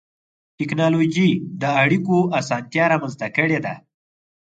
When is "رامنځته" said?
2.93-3.27